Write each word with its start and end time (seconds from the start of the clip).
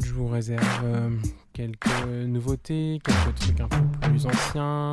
je 0.00 0.12
vous 0.12 0.26
réserve 0.26 0.80
euh, 0.84 1.10
quelques 1.52 2.04
nouveautés, 2.06 3.00
quelques 3.04 3.34
trucs 3.38 3.60
un 3.60 3.68
peu 3.68 4.08
plus 4.08 4.26
anciens, 4.26 4.91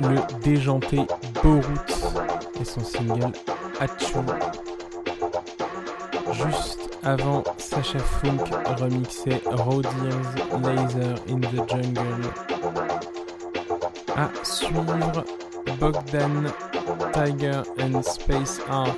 le 0.00 0.40
déjanté 0.42 1.06
Borut 1.42 1.62
et 2.60 2.64
son 2.64 2.80
single 2.80 3.32
Hachu. 3.80 4.18
Juste 6.32 6.98
avant, 7.02 7.44
Sacha 7.58 7.98
Funk 7.98 8.44
remixait 8.78 9.42
Rodiers 9.44 9.90
Laser 10.62 11.14
in 11.28 11.40
the 11.40 11.68
Jungle. 11.68 12.30
À 14.16 14.30
suivre, 14.42 15.24
Bogdan 15.78 16.50
Tiger 17.12 17.62
and 17.78 18.02
Space 18.02 18.60
Ark 18.70 18.96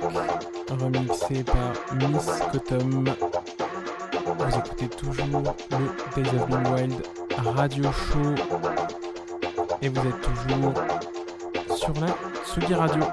remixé 0.69 1.43
par 1.43 1.73
Miss 1.95 2.27
Cottom. 2.51 3.05
Vous 4.25 4.57
écoutez 4.57 4.87
toujours 4.87 5.55
le 5.71 6.21
Days 6.23 6.29
of 6.35 6.71
Wild 6.71 7.16
radio 7.45 7.83
show 7.91 8.35
et 9.81 9.89
vous 9.89 10.07
êtes 10.07 10.21
toujours 10.21 10.73
sur 11.75 11.93
la 12.01 12.07
Sugi 12.45 12.73
Radio. 12.73 13.03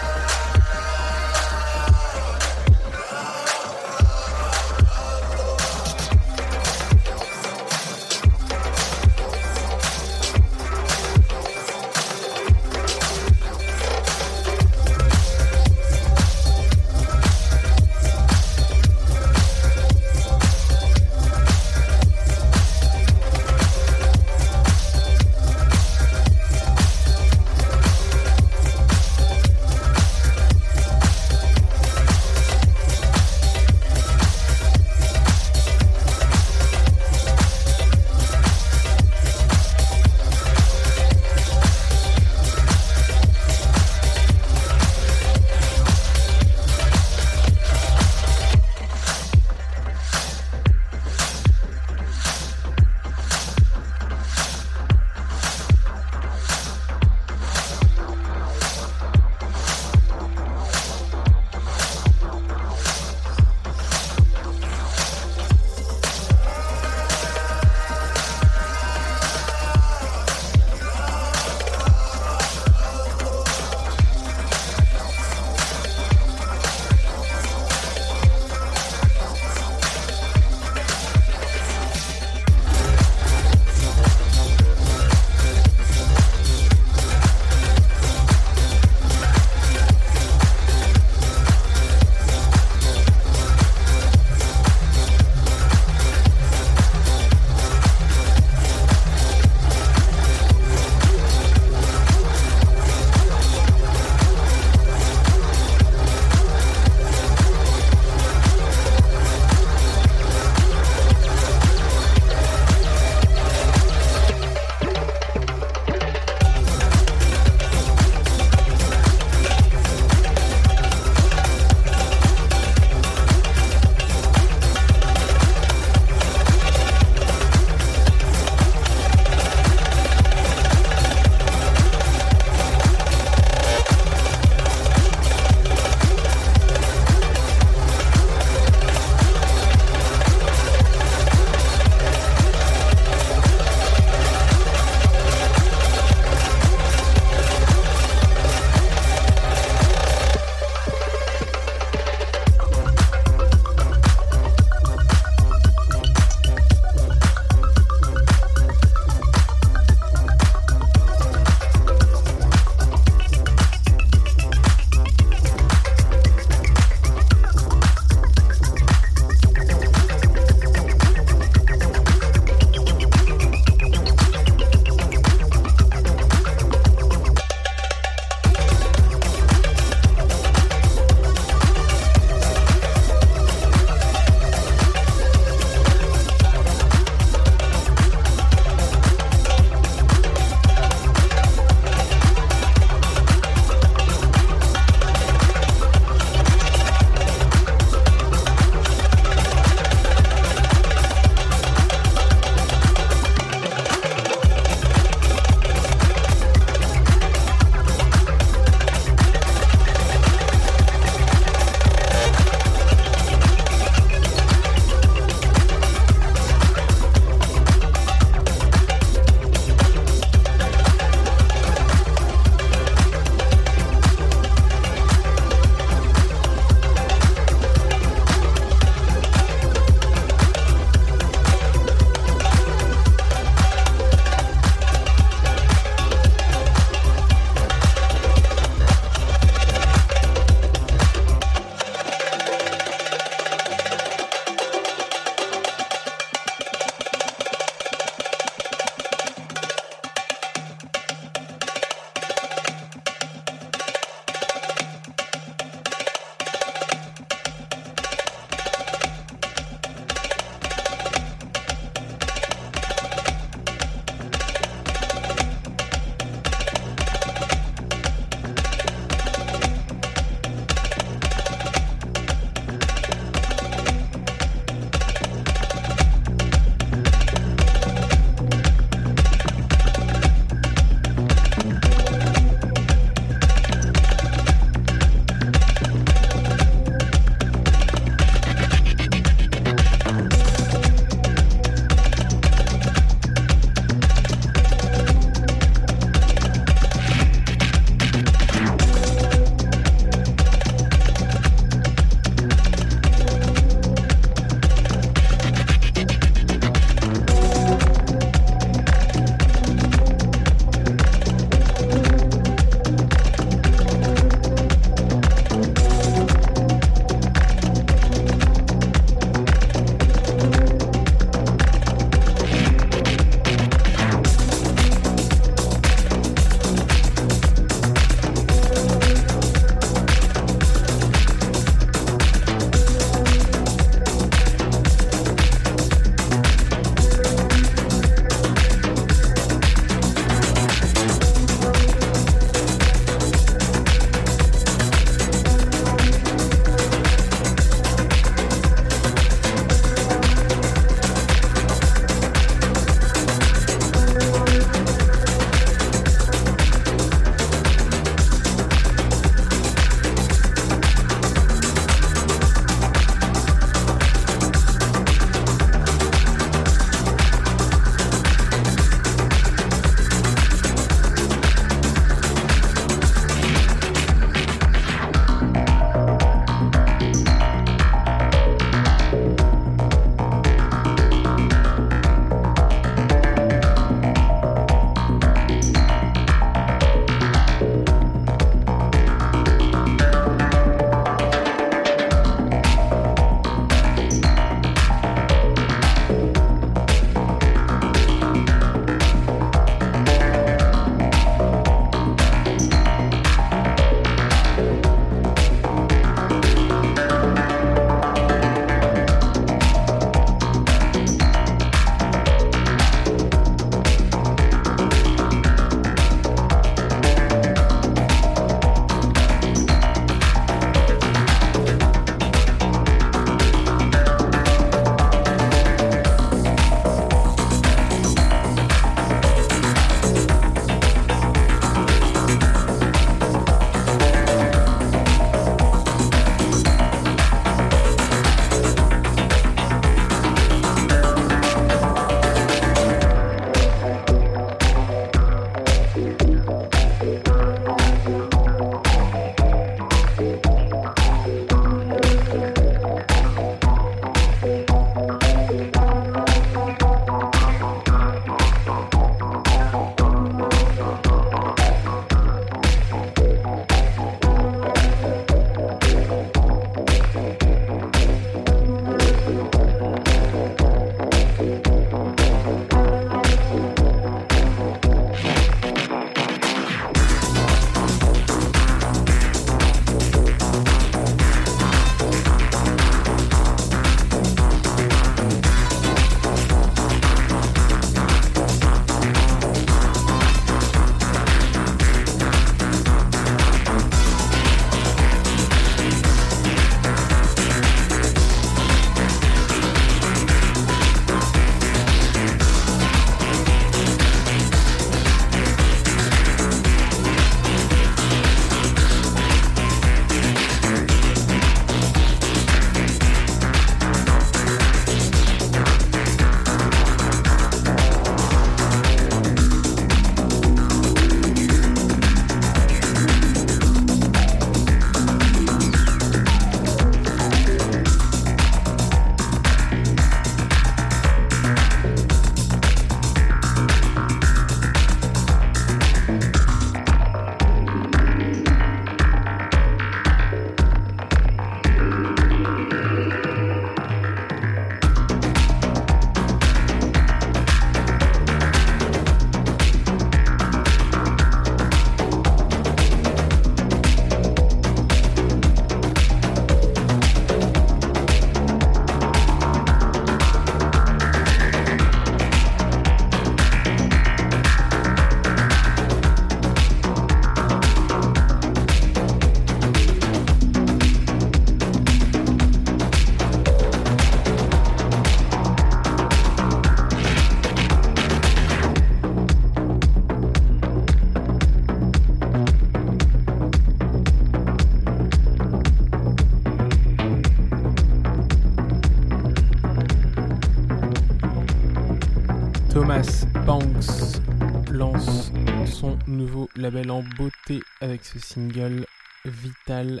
Label 596.64 596.90
en 596.90 597.02
beauté 597.02 597.60
avec 597.82 598.06
ce 598.06 598.18
single 598.18 598.86
Vital 599.26 600.00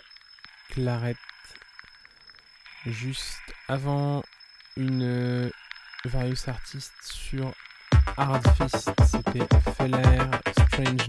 Claret. 0.70 1.16
Juste 2.86 3.36
avant 3.68 4.22
une 4.78 5.50
various 6.06 6.48
artiste 6.48 6.94
sur 7.02 7.52
Hard 8.16 8.42
Fist, 8.56 8.90
c'était 9.04 9.46
Feller, 9.76 10.30
Strange 10.52 11.06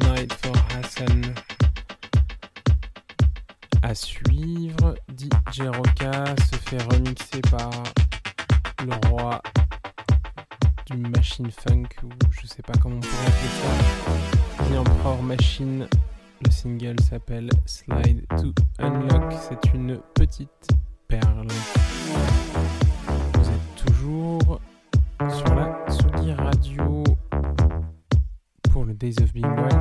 pour 28.76 28.84
le 28.84 28.94
Days 28.94 29.16
of 29.22 29.32
Being 29.32 29.46
Wild. 29.46 29.72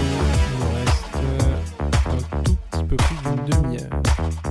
Il 0.00 0.08
nous 0.58 0.74
reste 0.74 1.04
un 1.78 2.42
tout 2.42 2.56
petit 2.70 2.84
peu 2.84 2.96
plus 2.96 3.16
d'une 3.30 3.44
demi-heure. 3.44 4.41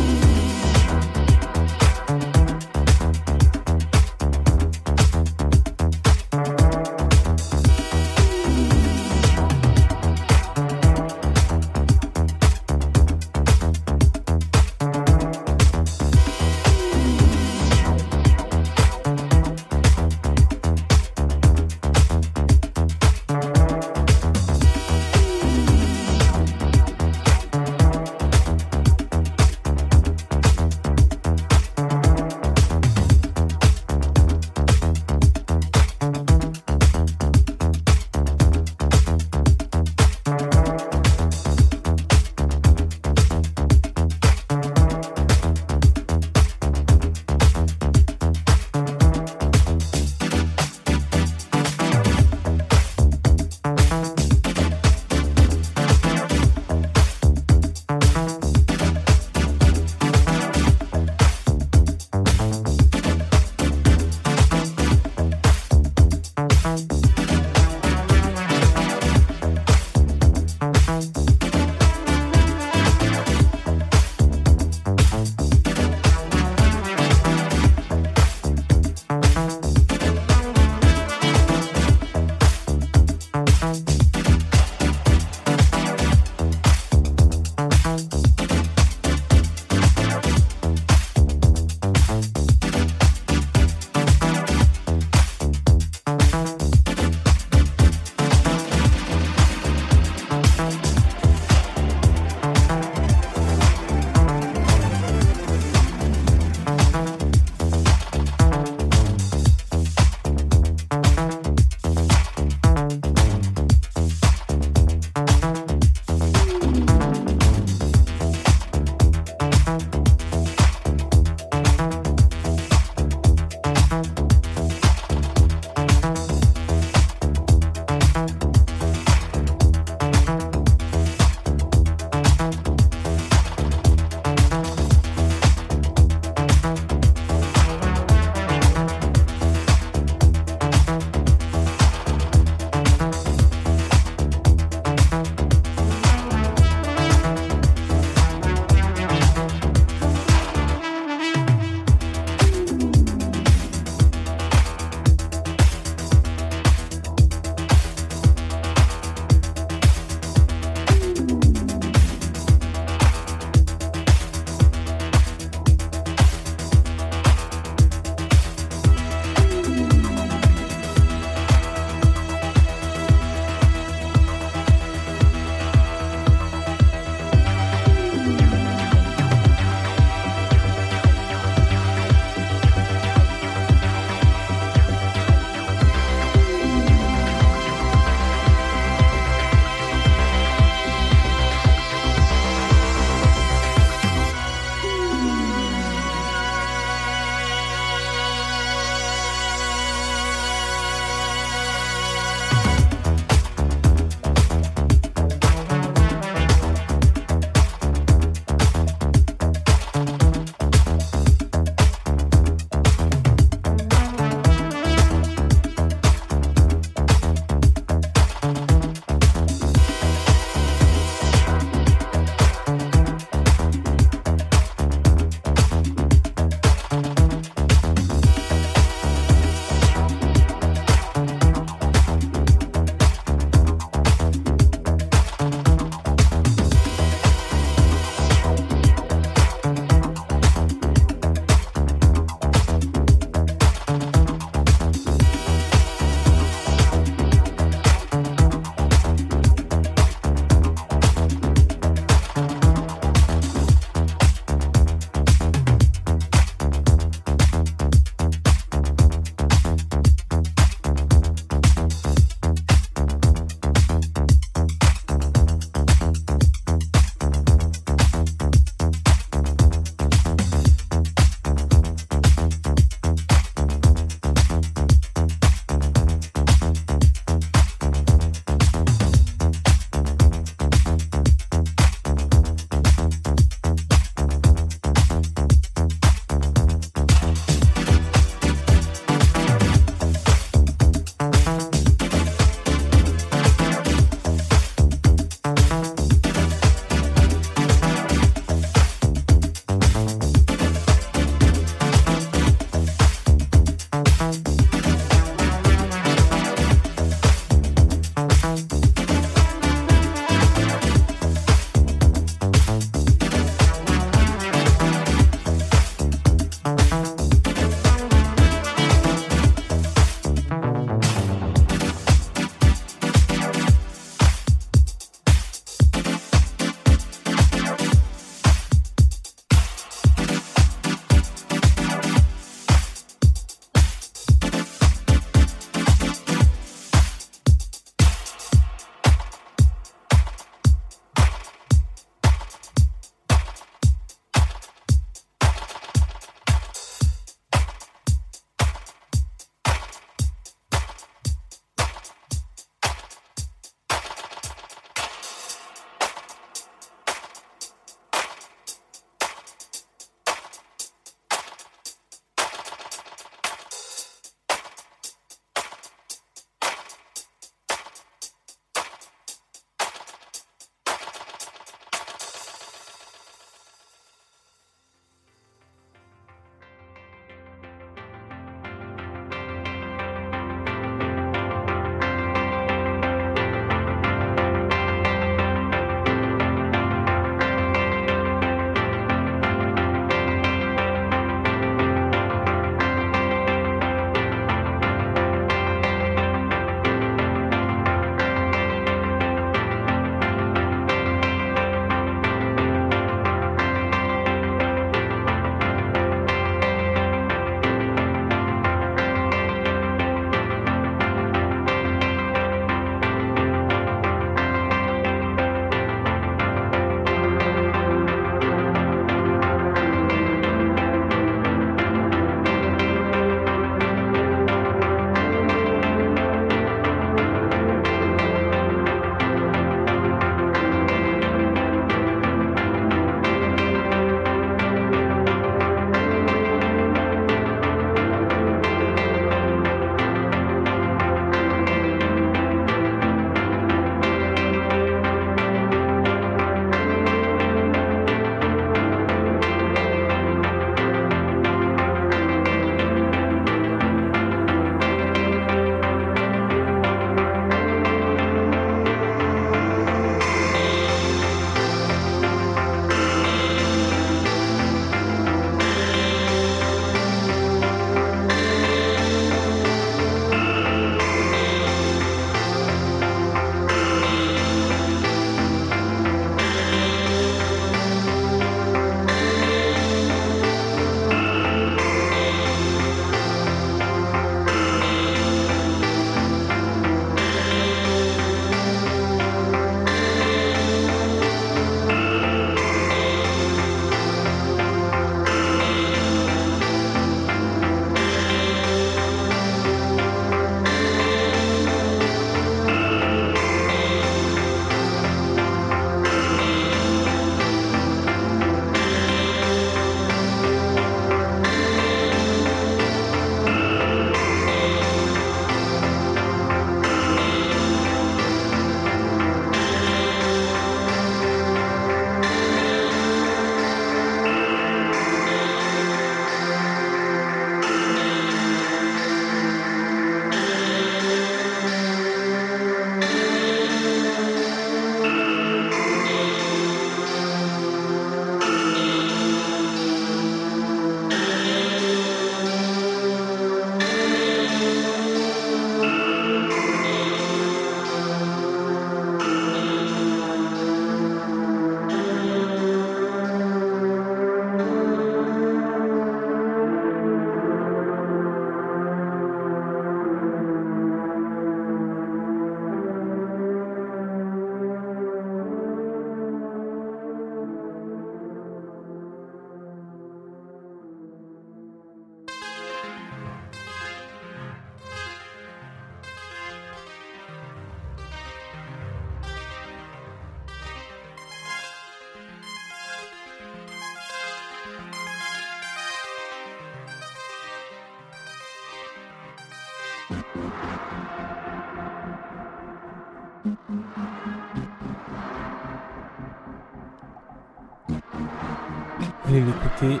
Allez 599.26 599.40
l'écouter, 599.40 600.00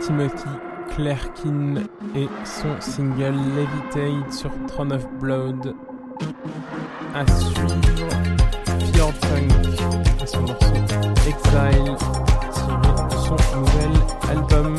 Timothy 0.00 0.48
Clarkin 0.94 1.76
et 2.14 2.28
son 2.44 2.80
single 2.80 3.34
Levitate 3.56 4.32
sur 4.32 4.50
Throne 4.68 4.92
of 4.92 5.06
Blood. 5.20 5.74
À 7.14 7.26
suivre, 7.26 7.68
Fjord 8.92 9.12
Funk 9.14 9.48
et 10.22 10.26
son 10.26 10.42
morceau 10.42 10.66
Exile 11.26 11.96
tiré 12.52 12.78
de 13.08 13.16
son 13.16 13.36
nouvel 13.58 13.94
album. 14.30 14.76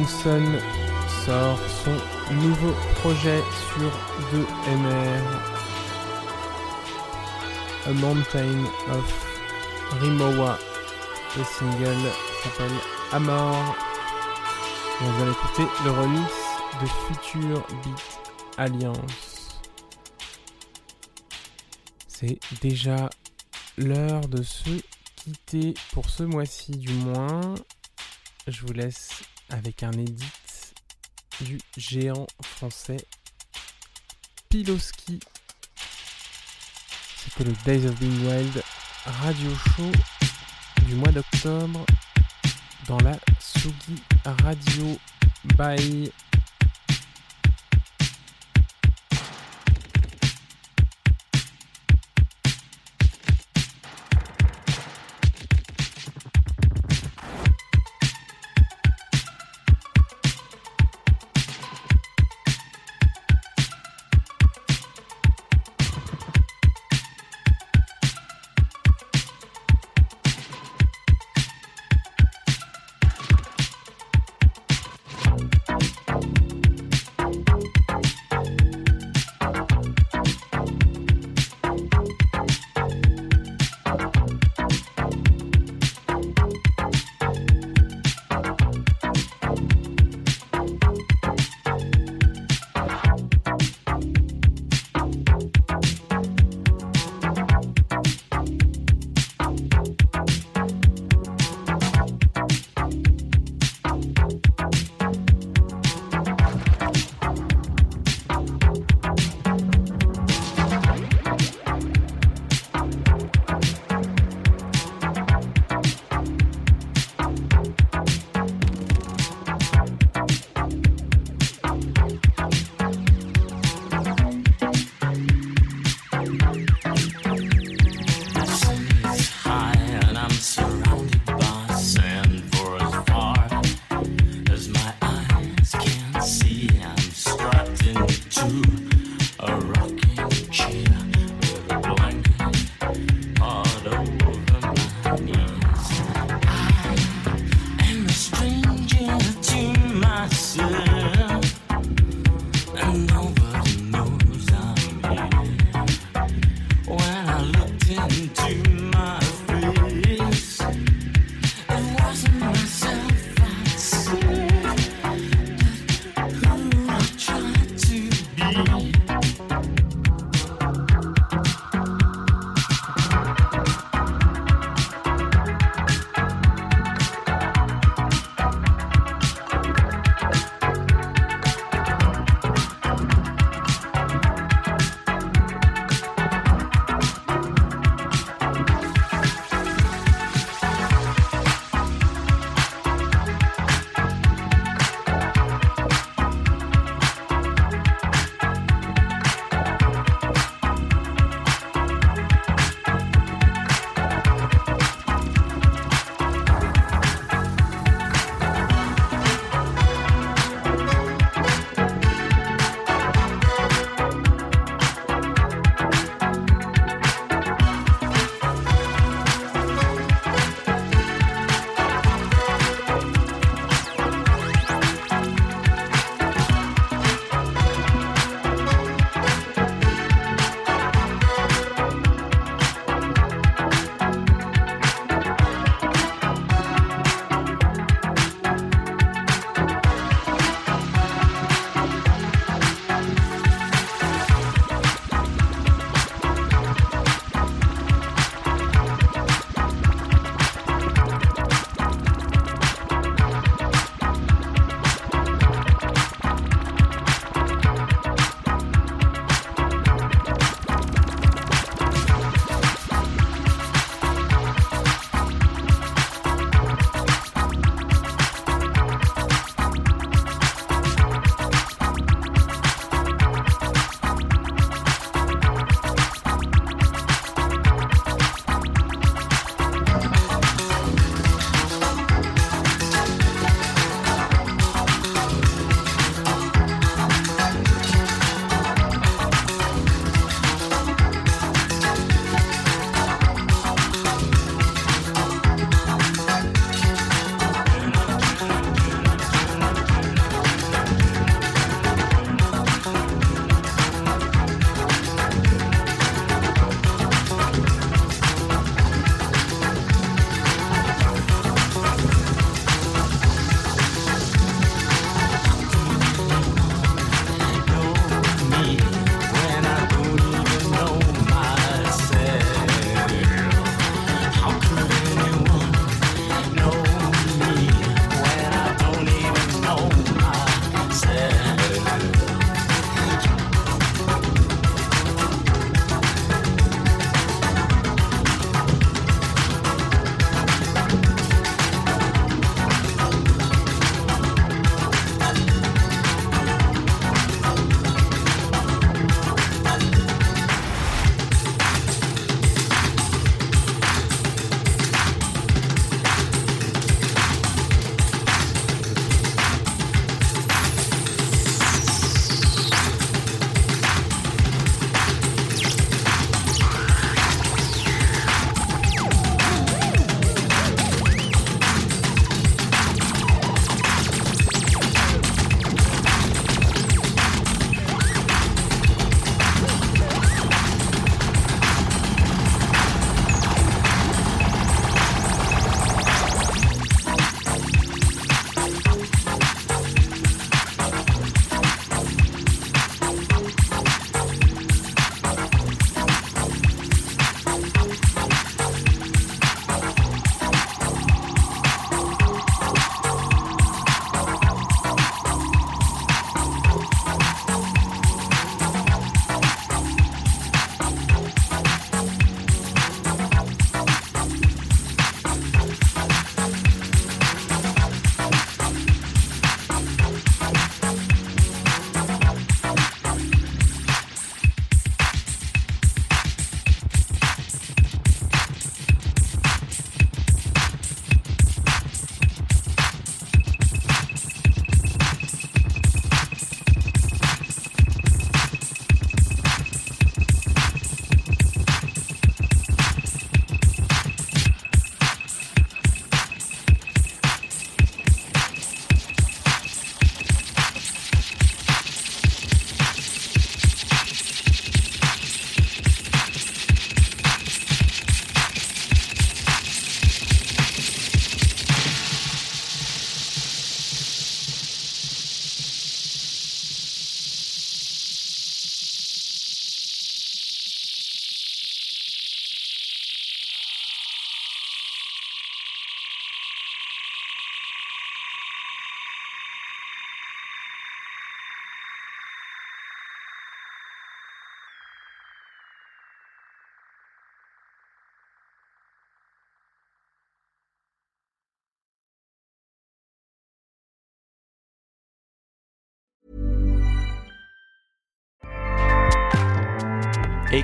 Johnson 0.00 0.58
sort 1.26 1.58
son 1.84 2.34
nouveau 2.34 2.72
projet 3.00 3.42
sur 3.68 3.90
2MR. 4.32 5.22
A 7.86 7.92
Mountain 7.92 8.64
of 8.92 9.98
Rimowa. 10.00 10.58
Le 11.36 11.44
single 11.44 12.10
s'appelle 12.42 12.78
Amor. 13.12 13.76
Et 15.00 15.04
on 15.04 15.12
va 15.12 15.30
écouter 15.30 15.64
le 15.84 15.90
remix 15.90 16.32
de 16.80 16.86
Future 16.86 17.66
Beat 17.84 18.20
Alliance. 18.56 19.60
C'est 22.08 22.38
déjà 22.62 23.10
l'heure 23.76 24.26
de 24.28 24.42
se 24.42 24.70
quitter 25.16 25.74
pour 25.92 26.08
ce 26.08 26.22
mois-ci 26.22 26.72
du 26.72 26.92
moins. 26.94 27.54
Je 28.46 28.62
vous 28.62 28.72
laisse 28.72 29.22
avec 29.50 29.82
un 29.82 29.92
edit 29.92 30.32
du 31.40 31.58
géant 31.76 32.26
français 32.42 32.98
Piloski. 34.48 35.20
C'était 37.16 37.44
le 37.44 37.52
Days 37.64 37.86
of 37.86 37.94
Being 38.00 38.26
Wild 38.26 38.62
radio 39.04 39.50
show 39.76 39.90
du 40.86 40.94
mois 40.94 41.12
d'octobre 41.12 41.84
dans 42.86 42.98
la 42.98 43.18
Sugi 43.38 44.02
Radio. 44.24 44.98
Bye 45.56 46.12